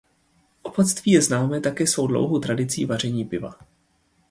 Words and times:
Opatství 0.61 1.11
je 1.11 1.21
známé 1.21 1.61
také 1.61 1.87
svou 1.87 2.07
dlouhou 2.07 2.39
tradicí 2.39 2.85
vaření 2.85 3.25
piva. 3.25 3.55